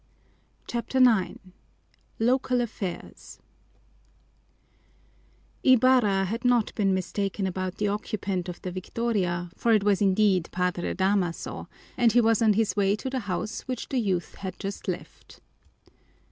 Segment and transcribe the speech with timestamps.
[0.65, 1.37] CHAPTER IX
[2.17, 3.37] Local Affairs
[5.63, 10.49] Ibarra had not been mistaken about the occupant of the victoria, for it was indeed
[10.51, 14.57] Padre Damaso, and he was on his way to the house which the youth had
[14.57, 15.39] just left.